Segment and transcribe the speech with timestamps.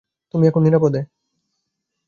[0.33, 1.01] তুমি এখন নিরাপদে।